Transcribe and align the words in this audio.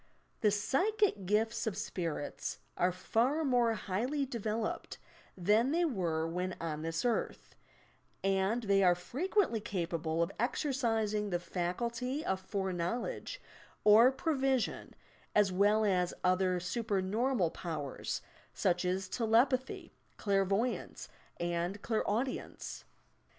The 0.39 0.49
psychic 0.49 1.27
gifts 1.27 1.67
of 1.67 1.77
spirits 1.77 2.57
are 2.75 2.91
far 2.91 3.45
more 3.45 3.75
highly 3.75 4.25
developed 4.25 4.97
than 5.37 5.69
they 5.69 5.85
were 5.85 6.27
when 6.27 6.55
on 6.59 6.81
this 6.81 7.05
earth, 7.05 7.53
and 8.23 8.63
they 8.63 8.81
are 8.81 8.95
frequently 8.95 9.59
capable 9.61 10.23
of 10.23 10.31
exercising 10.39 11.29
the 11.29 11.37
faculty 11.39 12.25
of 12.25 12.39
fore 12.39 12.73
knowledge 12.73 13.39
or 13.83 14.11
prevision 14.11 14.95
as 15.35 15.51
well 15.51 15.85
as 15.85 16.15
other 16.23 16.59
supernormal 16.59 17.51
powers,— 17.51 18.23
such 18.65 18.83
as 18.83 19.07
telepathy, 19.07 19.93
clairvoyance 20.17 21.09
and 21.37 21.79
clairau 21.83 22.25
dience. 22.25 22.85